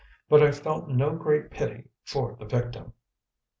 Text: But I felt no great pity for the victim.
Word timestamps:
But 0.29 0.41
I 0.41 0.51
felt 0.51 0.89
no 0.89 1.11
great 1.15 1.51
pity 1.51 1.83
for 2.05 2.35
the 2.35 2.45
victim. 2.45 2.93